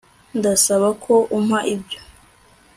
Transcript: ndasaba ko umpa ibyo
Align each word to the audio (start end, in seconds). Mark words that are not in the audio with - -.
ndasaba 0.37 0.89
ko 1.03 1.13
umpa 1.37 1.59
ibyo 1.73 1.99